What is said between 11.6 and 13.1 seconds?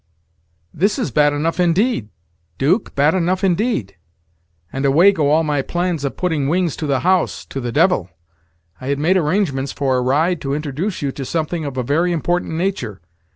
of a very important nature.